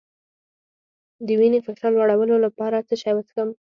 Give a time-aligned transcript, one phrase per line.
[1.25, 3.49] د وینې فشار لوړولو لپاره څه شی وڅښم؟